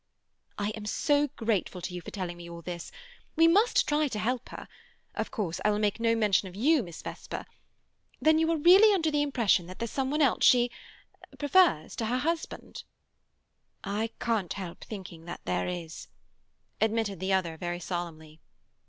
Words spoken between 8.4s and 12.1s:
are really under the impression that there's some one she—prefers to